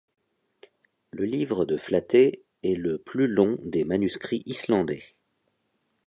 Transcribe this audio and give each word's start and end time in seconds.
Le 1.11 1.25
livre 1.25 1.63
de 1.65 1.77
Flatey 1.77 2.41
est 2.63 2.73
le 2.73 2.97
plus 2.97 3.27
long 3.27 3.59
des 3.61 3.83
manuscrits 3.83 4.41
islandais. 4.47 5.03